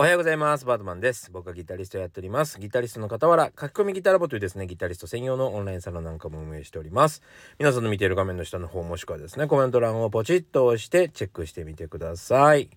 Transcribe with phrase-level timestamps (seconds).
[0.00, 0.64] おはようございます。
[0.64, 1.30] バートマンです。
[1.30, 2.58] 僕はギタリストやっております。
[2.58, 7.20] ギタリストの傍ら、書き込みギタラボというですね、ギタリスト専用のオンラインサロンなんかも運営しております。
[7.58, 12.70] 皆さんの見ている画面の下の方もしくはですね、コメント欄をポチッと押してチェックしてみてください。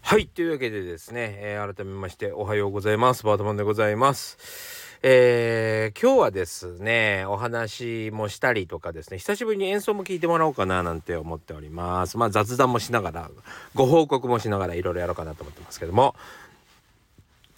[0.00, 0.26] はい。
[0.26, 3.24] というわけでですね、えー、改めましておはようございます。
[3.26, 4.79] バートマンでございます。
[5.02, 12.18] えー、今日はですね、お話もしたりとかですね、久しぶりに演奏も聴いてもらおうかななんて思っております。
[12.18, 13.30] まあ雑談もしながら、
[13.74, 16.14] ご報告もしながらいろいろやろうかなと思ってますけども、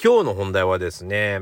[0.01, 1.41] 今日の本題はですね、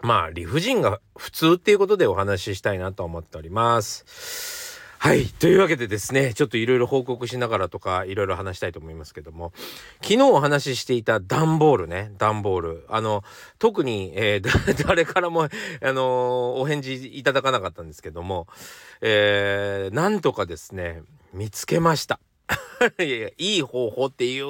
[0.00, 4.59] まあ理不尽が普通っていうことでお話ししたいなと思っております。
[5.02, 5.28] はい。
[5.28, 9.54] というわけでですね、ちょっといろいろ報告しながらとか、いろいろ話したいと思いますけども、
[10.02, 12.86] 昨日お話ししていた段ボールね、段ボール。
[12.86, 13.24] あの、
[13.58, 15.48] 特に、えー、 誰からも、あ
[15.80, 18.46] のー、お返事いただかなかったんですけども、
[19.00, 21.00] えー、なんとかですね、
[21.32, 22.20] 見つけました。
[23.00, 24.44] いやいや、いい方法って言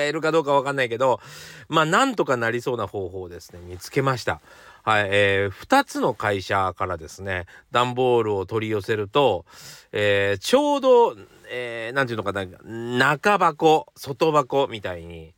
[0.00, 1.20] えるかどうかわかんないけど、
[1.68, 4.40] まあ、なんとかなりそうな方法をですね、見つけました。
[4.84, 9.46] はい、えー、2つの会社からですね、段ボールを取り寄せると、
[9.92, 11.16] えー、ちょうど、
[11.50, 15.32] えー、なんていうのかな、中箱、外箱みたいに、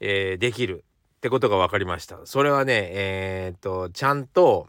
[0.00, 0.82] えー、できる
[1.18, 2.20] ってことが分かりました。
[2.24, 4.66] それはね、えー、っと、ちゃんと、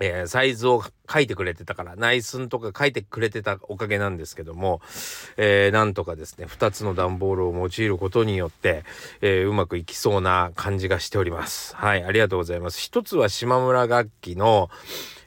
[0.00, 4.80] えー、サイズを書いてくれてたから、内寸とか書いてくれてたおかげなんですけども、
[5.36, 8.84] えー、なんとかですね、2つの段ボールを用いることによって、
[9.22, 11.74] えー、うまくいきそうな感じがしております。
[11.76, 12.80] はい、ありがとうございます。
[12.80, 14.70] 一つは島村楽器の、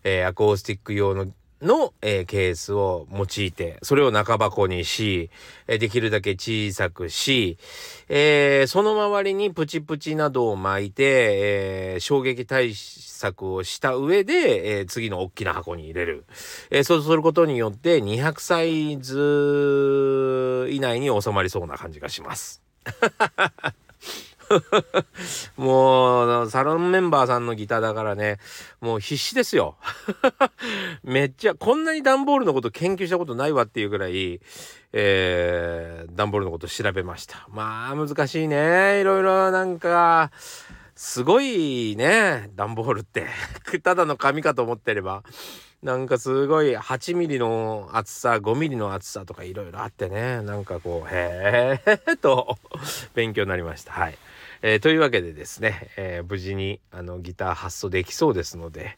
[0.06, 1.28] えアコースティック用の
[1.62, 5.30] の、えー、ケースを用いて、それを中箱にし、
[5.68, 7.58] えー、できるだけ小さくし、
[8.08, 11.04] えー、その周りにプチプチなどを巻いて、
[11.96, 16.26] え衝撃対策をした上で、え次の大きな箱に入れる。
[16.70, 22.62] えそうすることによって200サイズ以内に収まりそうな感じがします。
[25.58, 28.38] もう、サロンメンバーさんのギターだからね、
[28.82, 29.78] もう必死ですよ。
[31.04, 34.42] めっちゃ、こんなに段ボールのこと研究したことないわっていうぐらい、
[34.94, 37.48] えー、段ボールのこと調べました。
[37.50, 39.02] まあ、難しいね。
[39.02, 40.32] いろいろなんか、
[40.96, 43.28] すごいね、段ボールって。
[43.84, 45.24] ただの紙かと思ってれば。
[45.82, 52.58] なんかすごい8ミリの厚さ5ミリの厚さとかいろいろあってねなんかこうへえと
[53.14, 54.18] 勉強になりましたはい。
[54.62, 58.98] えー、というわけでですね、えー、無事にあのギター発送できそうですので、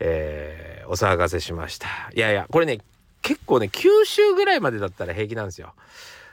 [0.00, 1.88] えー、お騒がせしました。
[2.14, 2.80] いやいや、これね、
[3.22, 5.74] 結構ね、九州ぐらいまでだったら平気なんですよ。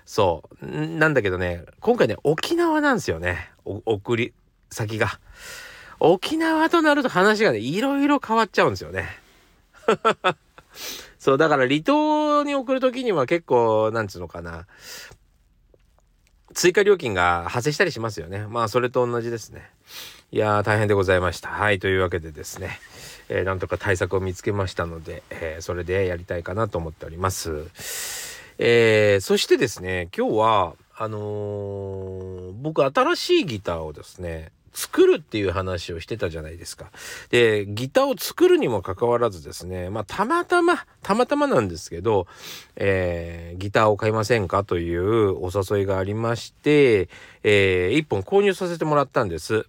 [0.06, 0.66] そう。
[0.66, 3.52] なんだけどね、今回ね、沖縄なんですよね。
[3.66, 4.34] 送り
[4.70, 5.20] 先が。
[6.00, 9.08] 沖縄となると話がね、いろいろ変わっちゃうんですよね。
[11.20, 14.66] そう、だから離島に送る時には結構、なんつうのかな。
[16.54, 18.46] 追加料金が発生したりしますよね。
[18.48, 19.70] まあ、それと同じですね。
[20.32, 21.50] いやー、大変でございました。
[21.50, 22.80] はい、というわけでですね、
[23.30, 27.66] えー、なんとか対策を見つけましたので、えー、それでやりたいかなと思っております。
[28.58, 36.92] えー、そしてですね、今日は、あの、僕、新しいギターをですね、作るっていう話をしてたじゃないですか。
[37.30, 42.28] で、ギターを作るにもかかわらずですね、まあ、たまたま、たまたまなんですけど、
[42.76, 47.10] えー、ギターを買いませんかというお誘いがありまして、
[47.44, 49.66] えー、一本購入させてもらったんです。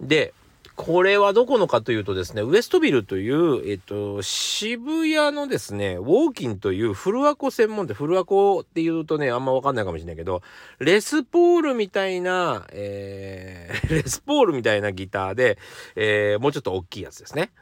[0.00, 0.32] で、
[0.76, 10.42] これはどこのかというとですね、ウエストビルという、えっと、渋谷のですね、ウォーキンというフルアコ専門店、フルアコっていうとね、あんまわかんないかもしれないけど、
[10.78, 15.58] レスポールみたいな、えー、 レスポールみたいなギターで、
[15.94, 17.52] えー、もうちょっと大きいやつですね。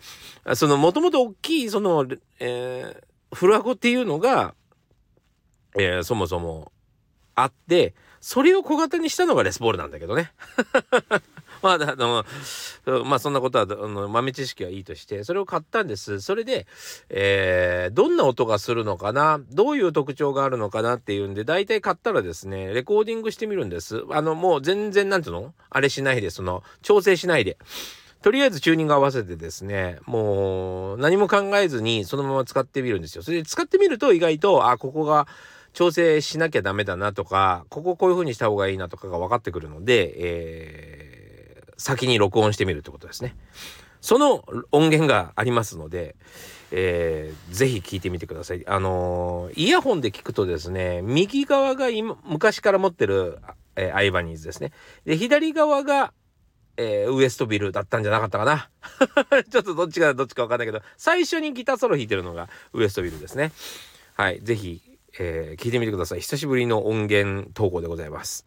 [0.57, 2.05] その、もともと大きい、その、
[2.41, 4.55] えー、フルアコっていうのが、
[5.77, 6.73] えー、そもそも
[7.37, 10.33] あって、それを小型にしたのがレスポールなんだけどね。
[11.65, 12.25] まあ、あの、
[13.05, 16.21] まあそんなことは、あの豆知識はいいとして、それを買ったんです。
[16.21, 16.67] それで、
[17.09, 19.41] えー、どんな音がするのかな？
[19.51, 24.05] どういう特徴があるのかなっていうんで、大体買ったらですね、レコーディングしてみるんです。
[24.11, 25.55] あの、もう全然、なんていうの？
[25.71, 27.57] あれしないで、その、調整しないで。
[28.21, 33.23] とりあえずチューニング合わせてですね、もう何も考えずにそのまま使ってみるんですよ。
[33.23, 35.27] それで使ってみると意外と、あ、ここが
[35.75, 41.04] 調整しなきゃダメだなとか、こここういう風にした方がいいなとかが分かってくるので、えー
[41.77, 43.37] 先に録音してみるってことですね。
[44.01, 46.15] その音源がありますので、
[46.71, 48.63] えー、ぜひ聞いてみてください。
[48.67, 53.39] あのー、イヤホンで聞くとですね、右側が今、昔から持ってる、
[53.77, 54.73] えー、アイバニーズですね。
[55.07, 56.13] で、左側が、
[56.77, 58.71] えー、ウエストビルだったんじゃなかったかな。
[59.51, 63.53] ちょっとどっちがどっちかわかんないけど、最初にギターソロ弾いてるのがウエストビルですね。
[64.17, 64.41] はい。
[64.43, 64.83] ぜひ、
[65.19, 66.21] えー、聞いてみてください。
[66.21, 68.47] 久しぶりの音源投稿でございます。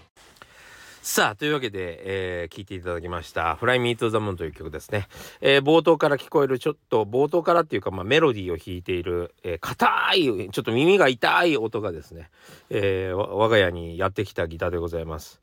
[1.11, 1.99] さあ、というわけで、
[2.43, 5.09] えー、聴いていただきました、Fly Me to the Moon という曲ですね。
[5.41, 12.29] えー冒頭から聞こえる、ちょっと、冒頭からっていうか、まあ、メロディーを弾いている、えー硬い、ちょっと耳が痛い音がですね、
[12.69, 15.41] えー我が家にやってきたギターでございます。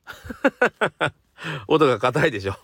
[1.69, 2.55] 音が硬いでしょ。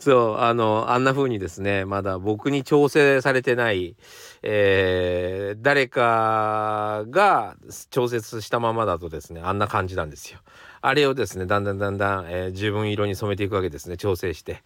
[0.00, 3.94] そう、あの、あんな風にですね、まだ僕に調整されてない、
[4.42, 7.54] えー誰かが
[7.90, 10.40] 調節したままだとですね、あんな感じなんですよ。
[10.80, 14.62] あれをですね、だんだんだんだん、えー自分色に染めていくわけですね、調整して。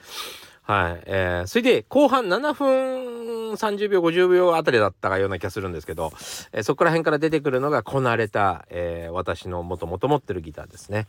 [0.63, 1.03] はい。
[1.07, 6.13] えーそれで、後半7分30秒、50秒あたりだったような気がするんですけど、
[6.53, 11.07] えーそこら辺から出てくるのがこなれた、えー私のもともと持ってるギターですね。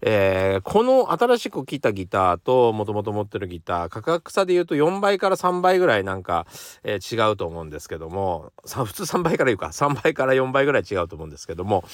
[0.00, 6.46] えーこの新しく来たギターともともと持ってるギター価格差で言うと4倍から3倍ぐらいなんか、
[6.84, 11.84] えー違うと思うんですけども普通3倍から言うか3倍から4倍ぐらい違うと思うんですけども、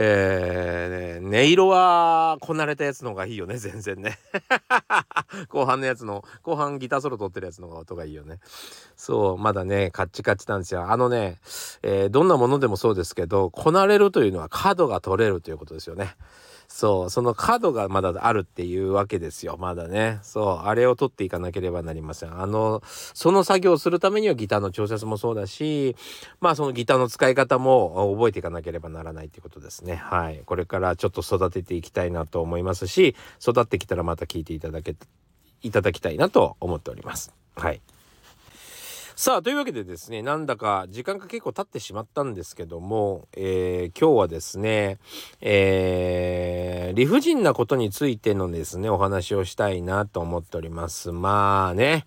[0.00, 4.16] えーね音色はこなれたやつの方がいいよね 全然ね。
[5.48, 8.38] 後半のやつの後半ギターソロ取ってるやつの方が音がいいよね。
[8.96, 10.88] そうまだねカッチカチなんですよ。
[10.90, 11.40] あのね、
[11.82, 16.16] えーどんなものでもそうですけどこなれるというのは角が取れるということですよね。
[16.68, 19.56] そう、その角がまだあるっていうわけですよ。
[19.58, 20.20] まだね。
[20.22, 22.40] そう、あれを取っていかなければなりません。
[22.40, 25.96] あの、その作業をするためにはギターの調節もそうだし、
[26.40, 29.96] まあそのギターの使い方も覚えていかなければならないっていうことですね。
[29.96, 30.42] はい。
[30.44, 34.94] これからちょっと育てていきたいなと思いますし、育ってきたらまた聞いていただけ、
[35.62, 37.32] いただきたいなと思っております。
[37.56, 37.80] はい。
[39.20, 44.98] さあというわけでですねなんだか時間が結構経ってしまったんですけども、えー今日はですね、
[45.40, 51.10] えー理不尽なことについてのですねお話をしたいなと思っております。
[51.10, 52.04] まあね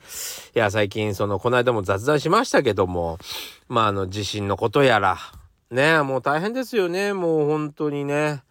[0.55, 3.19] いや最近そのこの間も雑談しましたけども
[3.67, 5.17] まああの地震のことやら
[5.69, 8.41] ねもう大変ですよねもう本当にね。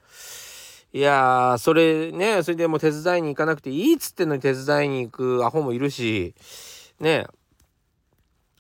[0.93, 6.35] いやそれねそれでも手伝いに行かなくていいっつってのに手伝いに行くアホもいるし
[7.01, 7.25] ね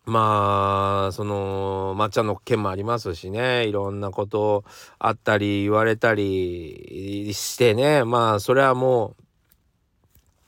[0.07, 3.66] まあその抹茶の件もありますしね。
[3.66, 4.64] いろんなこと
[4.99, 8.04] あったり言われたりしてね。
[8.04, 9.14] まあそれはも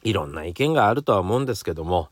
[0.05, 2.09] ういろんな意見があるとは思うんですけども。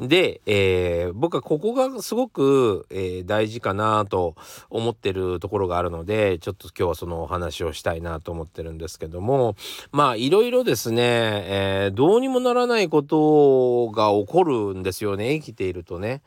[0.00, 4.36] で、えー僕はここがすごく、えー大事かなと
[4.70, 9.56] 思ってるところがあるのでちょっと今日はそのお話をしたいなと思ってるんですけども
[9.90, 16.22] まあいろいろですね、えーどうにもならないことが起こるんですよね生きているとね。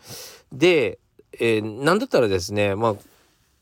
[0.51, 0.99] で、
[1.33, 2.95] えーなんだったらですねまあ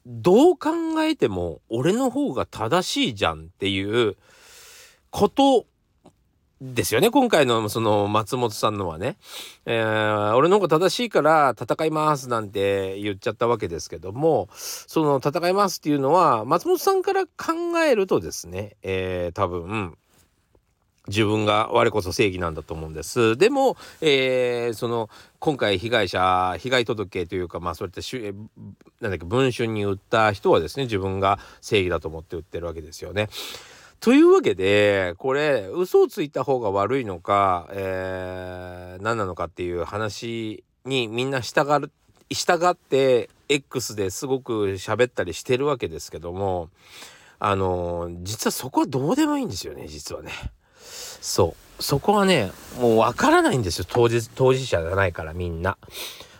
[0.07, 0.69] どう考
[1.03, 4.15] えても俺の方が正しいじゃんっていう
[5.11, 5.65] こと
[6.61, 9.15] ですよね今回のその松本さんのはね、
[9.65, 17.31] えー俺の方が正しいから戦いますなんて言っちゃったわけですけどもその戦いますっていうのは松本さんから考
[17.85, 19.97] えるとですね、えー多分
[21.07, 23.35] 自分が我こそ正義なんだと思うんです。
[23.35, 28.33] でも、えーその今回被害者被害届というかまあそうやってしゅえ
[29.01, 33.27] なんだっけ文春に売った人はですね自分が正義だと思って売ってるわけですよね。
[33.99, 41.91] というわけでこれ嘘をついた方が悪いのか、えー何なのかっていう話にみんな従る
[42.29, 46.69] 従って X ですごく喋ったりしてるわけですけども
[47.39, 50.31] あの実はそこはどうでもいいんですよね実はね。
[51.21, 55.77] そうそこはねもうわからないんですよ当事当事者じゃないからみんな。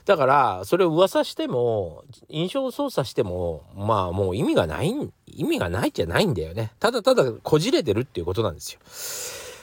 [0.09, 4.91] だからそれを噂しても印象操作してもまあもう意味がない
[5.27, 6.71] 意味がないじゃないんだよね。
[6.79, 8.79] ただただこじれてるっていうことなんですよ。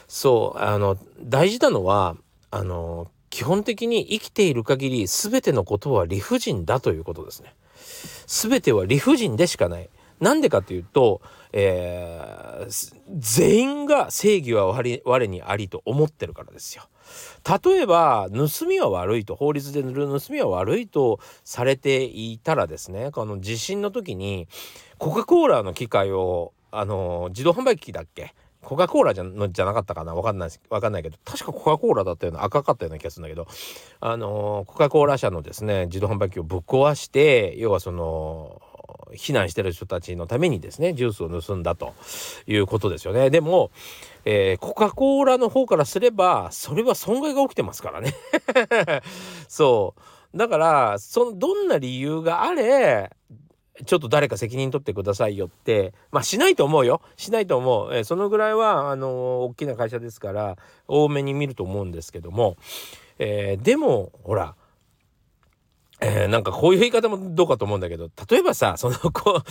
[0.06, 2.16] そうあの大事なのは
[2.52, 7.52] あの基本的に生きている限り全てのことは理不尽だということですね。
[8.28, 9.90] 全ては理不尽でしかない。
[10.20, 11.22] なんでかというと、
[11.58, 12.36] えー
[13.18, 16.84] 全員が正義は我にありと思ってるからですよ。
[17.64, 24.48] 例えば盗みは悪いと法律で盗みは悪いとされていたらですねこの地震の時に
[24.98, 28.34] コカ・コーラの機械をあの自動販売機だっけ？
[28.62, 30.14] コカ・コーラじゃのじゃなかったかな？
[30.14, 33.46] わかんないわかんないけど確かコカ・コーラだったような赤かったような気がするんだけど
[34.00, 38.60] あのコカ・コーラ社のですね自動販売機をぶっ壊して要はその
[39.14, 41.94] 避難してる人たちのためにですねジュースを盗んだと
[42.46, 43.30] いうことですよね。
[43.30, 43.70] でも、
[44.24, 48.14] えーコカ・コーラの方からすればそれは損害が起きてますからね。
[49.48, 49.94] そ
[50.34, 50.36] う。
[50.36, 53.10] だからそのどんな理由があれ
[53.84, 57.00] ちょっと誰か責任取ってくださいよってまあしないと思うよ。
[57.16, 59.10] しないと思う、えーそのぐらいはあのー
[59.44, 60.56] 大きな会社ですから
[60.88, 62.56] 多めに見ると思うんですけども、
[63.18, 64.54] えーでもほら
[66.00, 69.50] えーなんかこういう言い方もどうかと思うんだけど例えばさそのこう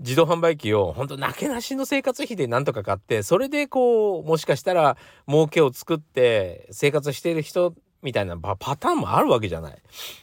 [0.00, 9.78] 自動販売機を本当なけなしの生活費でなんとか買ってそれでこうもしかしたら儲けを作って生活している人みたいなパターンもあるわけじゃない。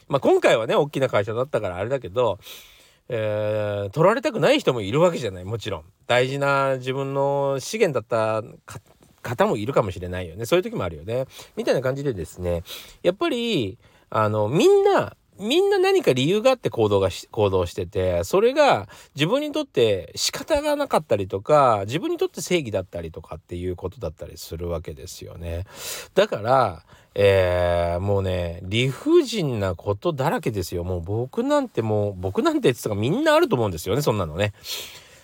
[0.08, 2.38] まあ今回はね大きな会社だったからあれだけど、
[3.10, 5.84] えー、取られたくない人もいるわけじゃないもちろん。
[6.06, 8.42] 大事な自分の資源だった
[9.20, 11.26] 方もいるかもしれないよねそういう時もあるよね。
[11.54, 12.62] みたいな感じでですね
[13.02, 13.76] やっぱり
[14.08, 25.64] あのみんなみんな何か理由があって行動がし、行動してて、それが自分にとって仕方がなかったりとか、自分にとって正義だったりとかっていうことだったりするわけですよね。
[26.14, 30.84] だから、えー、もうね、理不尽なことだらけですよ。
[30.84, 34.52] もう僕なんてもう、僕なんてって言ったらみんなあると思うんですよね、そんなのね。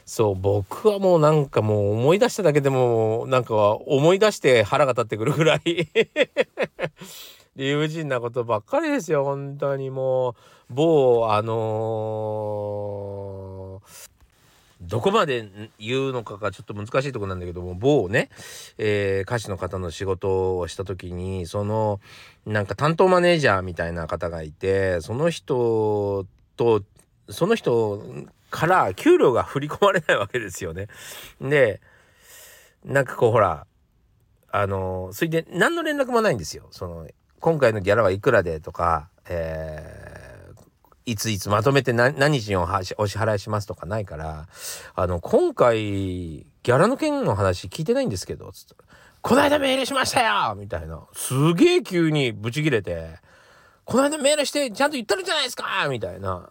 [0.06, 5.88] そう、僕はもうなんかもう思い出しただけでも、なんか思い出して腹が立ってくるぐらい
[7.56, 10.34] 理不尽なことばっかりですよ、本当にもう。
[10.70, 14.12] 某、あのー
[14.82, 18.30] どこまで言うのかがちょっと難しいとこなんだけども某ね、
[18.78, 22.00] えー、歌手の方の仕事をした時にその
[22.46, 26.82] なんか担当マネージャーみたいな方がいてその人と
[27.28, 28.02] その人
[28.50, 30.88] から給料が振り込まれないわけですよね。
[31.40, 31.80] で
[32.84, 33.66] なんかこうほら
[34.50, 36.66] あのそれで何の連絡もないんですよ。
[36.72, 37.06] その
[37.42, 40.22] 今回のギャラはいくらでとか、えー
[41.04, 44.46] いついつまとめて何日にお支払いしますとかないから、
[44.94, 48.76] あの、今回、ギャラの件の話聞いてないんですけど、つって
[49.20, 51.04] この間メールしましたよみたいな。
[51.12, 53.16] すげえ急にブチ切れて、
[53.84, 56.50] この間メールしてちゃんと言ってるじゃないですかみたいな。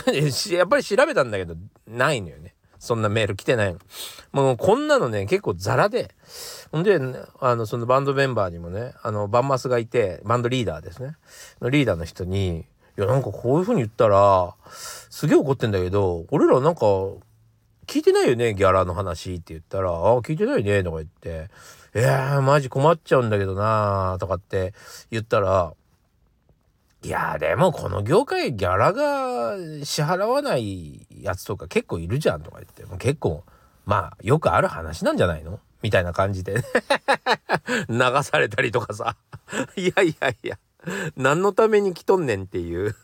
[0.50, 1.54] やっぱり調べたんだけど、
[1.86, 2.54] ないのよね。
[2.80, 3.78] そんなメール来てないの。
[4.32, 6.16] もうこんなのね、結構ザラで。
[6.72, 6.98] ほんで、
[7.38, 11.14] あの、そのバンドメンバーにもね、あの、バンマスがいて、バンドリーダーですね。
[11.60, 12.64] のリーダーの人に、
[12.98, 16.80] いやなんかこういう風に言ったらすげえ怒ってんだけど俺らなんか
[17.86, 21.48] 聞いてないよねギャラの話って言ったら「あ聞いてないね」とか言って
[21.94, 24.74] 「えー、マジ困っちゃうんだけどな」とかって
[25.10, 25.72] 言ったら
[27.02, 33.42] いやでもこの業界ギャラが支払わないやつとか結構いるじゃんとか言ってもう結構
[33.86, 35.60] まあよくある話なんじゃないの？
[35.82, 36.62] みたいな感じで。
[37.88, 39.16] 流されたりとかさ。
[39.76, 40.58] いやいやいや。
[41.16, 42.94] 何のために来とんねんっていう。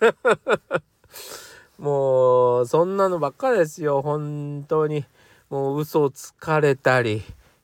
[1.79, 4.03] もうそんなのばっかですよ。
[4.03, 5.07] 本当に。
[5.49, 7.23] もう嘘をつかれたり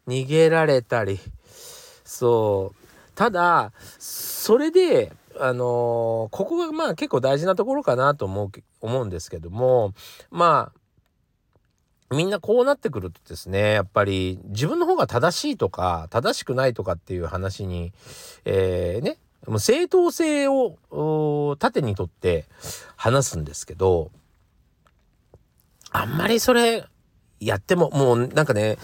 [0.08, 1.20] 逃げられたり。
[2.04, 2.76] そう。
[3.14, 9.94] ただそれであのー、ここがまあ結構大事なところかなと思う思うんですけども
[10.30, 17.92] まあみんなこうなってくるとですねやっぱり自分の方が正しいとか正しくないとかっていう話に、
[18.44, 22.44] えー、ねもう正当性を盾にとって
[22.96, 24.12] 話すんですけど、
[25.90, 26.84] あんまりそれ
[27.46, 28.78] やっても、もうなんかね、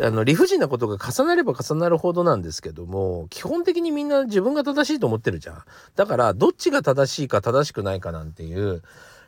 [0.00, 5.62] あの理不尽なことが重なれば重なるほどなんですけども、基本的にみんな自分が正しいと思ってるじゃん。
[5.96, 8.82] だから、どっちが正しいか正しくないかなんていう、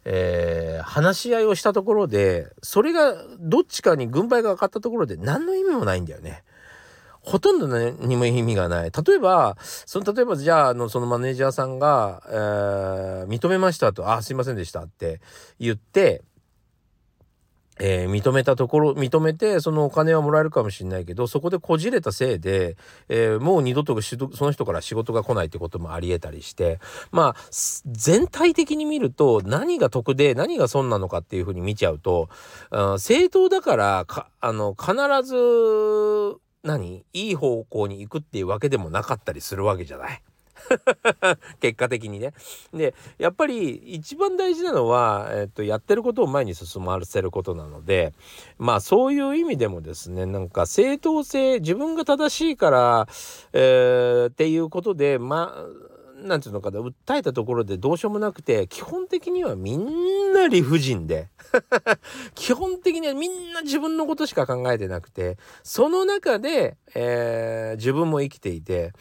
[0.04, 6.44] えー、話し合いをしたところで、それがどっちかに軍配が上がったところで何の意味もないんだよね。
[7.26, 8.92] ほとんど何も意味がない。
[8.92, 15.20] 例えば、その、例えばじゃあ、あの、そのマネージャーさんが、えー、認めましたと、あ、すいませんでしたって
[15.58, 16.22] 言って、
[17.78, 22.76] えー、認めたところ、認めて、そのお金はもらえるかもしれないけど、そこでこじれたせいで、
[23.08, 27.36] えー、もう二度とその人から仕事が来ないってこともあり得たりして、まあ、
[27.86, 32.28] 全体的に見ると、何が得で何が損なのかっていうふうに見ちゃうと、
[32.98, 35.34] 正当だから、か、あの、必ず、
[36.62, 37.04] 何？
[37.12, 40.22] いい方向に行くっていうわけでもなかったりするわけじゃない。
[41.60, 42.32] 結果的にね。
[42.72, 48.12] でやっぱり一番大事なのは、えっと、やってることを前に進ませることなので
[48.58, 53.08] まあそういう意味でもですねなんか正当性自分が正しいから、
[53.52, 61.28] えー、っていうことでまあなんていうのかな訴えたところでどうしようもなくて基本的にはみんな理不尽で
[62.34, 68.92] 基本的にはみんな自分のことしか考えてなくてその中で、えー、自分も生きていて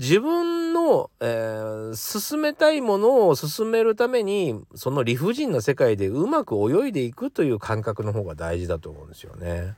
[0.00, 9.74] 自分の、えー、進めたいものを進めるためにその理不尽な世界でうまく泳いでいくという感覚の方が大事だと思うんですよね。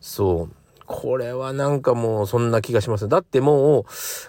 [0.00, 0.50] そう
[0.86, 3.08] これはなんかもうそんな気がします。
[3.08, 3.84] だってもう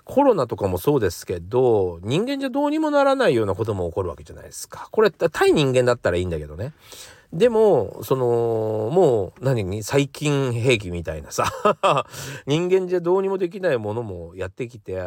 [0.06, 4.88] コロナとかもそうですけど人間じゃどうにもならないようなことも起こるわけじゃないですか。
[4.92, 6.74] これ対人間だったらいいんだけどね。
[7.34, 11.46] でも、その、もう何、細菌兵器みたいなさ
[12.46, 15.00] 人間じゃどうにもできないものもやってきて、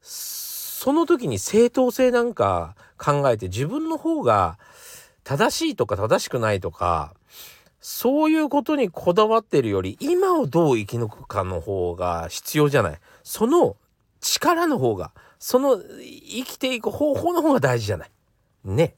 [0.00, 4.58] その時に正当性なんか考えて自分の方が
[5.24, 7.14] 正しいとか正しくないとか、
[7.80, 13.00] そういうことにこだわってるより、今をどう生き抜くかの方が必要じゃない。
[13.24, 13.76] その
[14.20, 18.10] 力の方が、その生きていく方法の方が大事じゃない。
[18.64, 18.94] ね。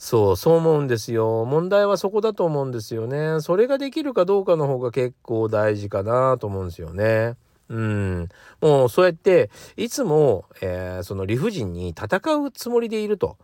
[0.00, 1.44] そう、そう思うんですよ。
[1.44, 3.42] 問題はそこだと思うんですよね。
[3.42, 7.36] それができるかどうかの方が結構大事かなと思うんですよね。
[7.68, 8.28] うん。
[8.62, 13.36] もうそうやって、いつも、えー、その理不尽に戦うつもりでいると。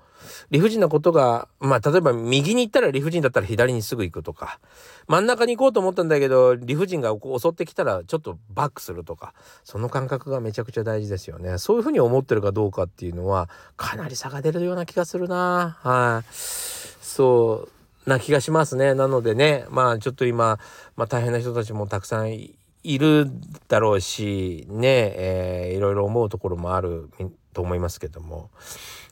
[0.51, 4.61] 理不尽なことが、まあ、例えば右に行ったら理不尽だったら左にすぐ行くとか、
[5.09, 9.35] 真ん中に行こうと思ったんだけど、理不尽が襲ってきたらちょっとバックするとか、
[9.65, 11.59] その感覚がめちゃくちゃ大事ですよね。
[11.59, 16.29] そういうふうに思ってるかどうかっていうのは、かなり差が出るような気がするなはい。
[16.33, 17.69] そ
[18.07, 18.95] うな気がしますね。
[18.95, 20.59] なのでね、まあちょっと今、
[20.97, 23.29] まあ大変な人たちもたくさんいる
[23.69, 27.11] だろうし、ね、えー、いろいろ思うところもある
[27.53, 28.51] と思いますけども、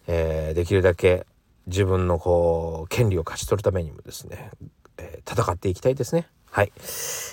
[0.07, 1.27] えー、できるだけ
[1.67, 4.51] 自分のこう権利を勝ち取るためにもですね、
[4.99, 6.29] えー、戦っていきたいですね。
[6.51, 6.73] はい。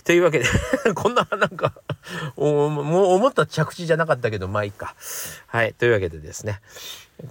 [0.04, 0.46] というわけで
[0.96, 1.74] こんななんか
[2.36, 4.96] もう思った着地じゃなかったけど、まあいいか。
[5.46, 5.76] はい。
[5.76, 6.60] というわけでですね、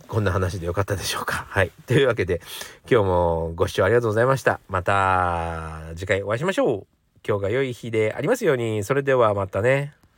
[0.06, 1.46] こんな話でよかったでしょうか。
[1.48, 1.72] はい。
[1.86, 2.40] というわけで、
[2.88, 4.60] 今日もご視聴ありがとうございました。
[4.68, 6.86] また次回お会いしましょう。
[7.26, 8.84] 今日が良い日でありますように。
[8.84, 9.92] それではまたね。